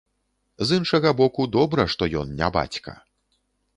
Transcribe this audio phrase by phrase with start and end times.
[0.69, 2.91] З іншага боку, добра, што ён не бацька.